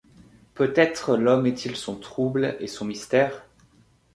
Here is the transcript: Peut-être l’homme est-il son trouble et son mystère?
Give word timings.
Peut-être 0.55 1.15
l’homme 1.15 1.45
est-il 1.45 1.75
son 1.75 1.95
trouble 1.95 2.57
et 2.59 2.65
son 2.65 2.85
mystère? 2.85 3.45